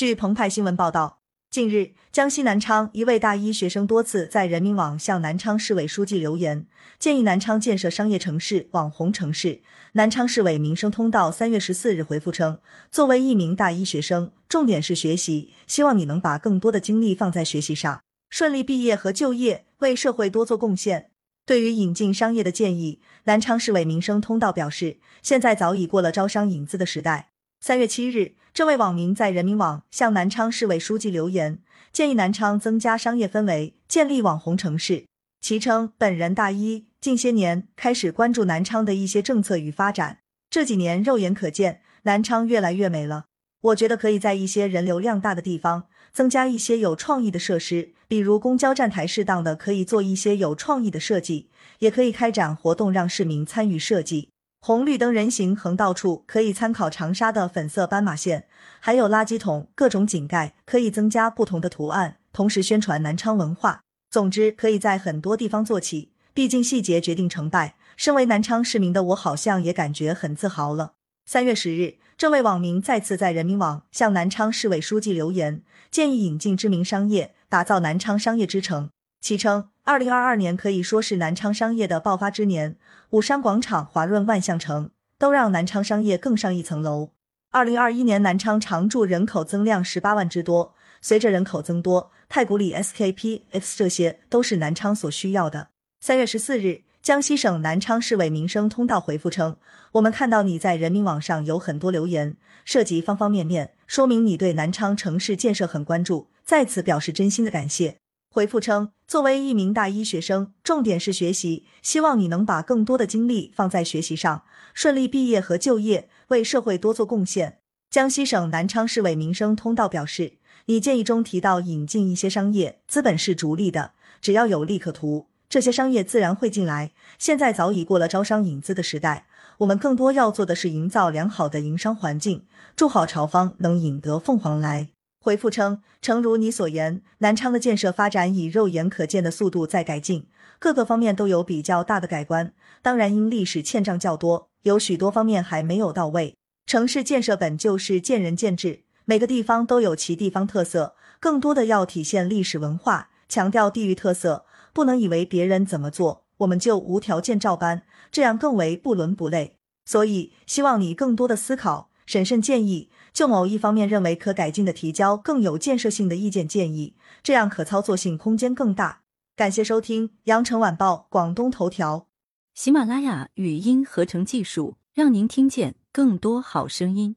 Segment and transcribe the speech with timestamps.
[0.00, 1.20] 据澎湃新闻报道，
[1.50, 6.66] 近日，江西南昌一位大一学生多次在人民网向南昌市委书记留言，
[6.98, 9.60] 建议南昌建设商业城市、网红城市。
[9.92, 12.60] 南昌市委民生通道三月十四日回复称，
[12.90, 21.10] 作为一名大一学生，重点是学习，希望你能把更多的精力放在学习上，顺利毕业和就业，为社会多做贡献。
[21.44, 27.26] 对于引进商业的建议，南昌市委民生通道表示，现在早已过了招商引资的时代。
[27.62, 31.58] 三月七日，这位网民在人民网向南昌市委书记留言，
[31.92, 35.04] 建议南昌增加商业氛围，建立网红城市。
[35.42, 43.26] 其称，本人大一，近些年开始关注南昌的一些政策与发展，这几年肉眼可见，南昌越来越美了。
[43.60, 45.84] 我觉得可以在一些人流量大的地方
[46.14, 51.50] 增加一些有创意的设施，比如公交站台，适当的可以做一些有创意的设计，
[51.80, 54.30] 也可以开展活动，让市民参与设计。
[54.62, 58.46] 红绿灯、人行横道处可以参考长沙的粉色斑马线，
[58.78, 63.80] 还有垃圾桶、各种井盖，可以增加不同的图案，同时宣传南昌文化。
[64.10, 67.76] 总之，可以在很多地方做起，毕竟细节决定成败。
[67.96, 70.92] 身为南昌市民的我，好像也感觉很自豪了。
[71.24, 78.90] 三月十日，这位网民再次在人民网向南昌市委书记留言，建议引进知名商业，打造南昌商业之城。
[79.20, 82.76] 其称，二零二二年可以说是南昌商业的爆发之年，
[83.10, 87.10] 武山广场、华润万象城都让南昌商业更上一层楼。
[87.50, 95.68] 二零二一年，南昌常住人口增量十八万之多，随着人口增多，太古里、SKP、X 这些都是南昌所需要的。
[96.00, 99.56] 三月十四日，江西省南昌市委民生通道回复称，
[99.92, 107.96] 我们看到你在人民网上有很多留言，涉及方方面面，说明你对南昌城市建设很关注，在此表示真心的感谢。
[108.32, 117.58] 回复称，作为一名大一学生，重点是学习，希望你能把更多的精力放在学习上，顺利毕业和就业，为社会多做贡献。
[117.90, 120.34] 江西省南昌市委民生通道表示，
[120.66, 126.92] 你建议中提到引进一些商业，资本是逐利的，只要有利可图，这些商业自然会进来。
[127.18, 129.26] 现在早已过了招商引资的时代，
[129.58, 132.44] 我们更多要做的是营造良好的营商环境，
[132.76, 134.90] 筑好巢方，能引得凤凰来。
[135.22, 140.26] 回复称，诚如你所言，南昌的建设发展以肉眼可见的速度在改进，
[140.58, 142.54] 各个方面都有比较大的改观。
[142.80, 146.34] 当然，因历史欠账较多，有许多方面还没有到位。
[146.64, 159.58] 城市建设本就是见仁见智，每个地方都有其地方特色，更多的要体现历史文化，强调地域特色，不能以为别人怎么做，我们就无条件照搬，这样更为不伦不类。
[159.84, 162.88] 所以，希望你更多的思考，审慎建议。
[163.12, 169.02] 就某一方面认为可改进的，提交更有建设性的意见建议，这样可操作性空间更大。
[169.36, 172.06] 感谢收听羊城晚报广东头条，
[172.54, 177.16] 喜马拉雅语音合成技术，让您听见更多好声音。